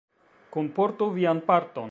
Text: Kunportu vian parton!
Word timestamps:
Kunportu 0.55 1.11
vian 1.19 1.45
parton! 1.53 1.79